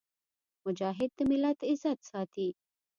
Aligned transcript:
مجاهد 0.67 1.09
د 1.17 1.19
ملت 1.29 1.59
عزت 1.69 1.99
ساتي. 2.11 2.49